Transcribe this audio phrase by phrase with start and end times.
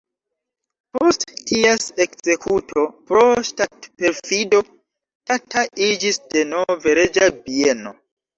[0.95, 4.63] Post ties ekzekuto pro ŝtatperfido
[5.33, 7.95] Tata iĝis denove reĝa bieno.